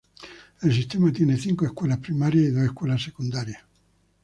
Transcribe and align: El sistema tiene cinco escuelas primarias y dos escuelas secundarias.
El 0.63 0.73
sistema 0.73 1.11
tiene 1.13 1.37
cinco 1.37 1.63
escuelas 1.63 1.99
primarias 1.99 2.45
y 2.45 2.49
dos 2.49 2.63
escuelas 2.63 3.03
secundarias. 3.03 3.61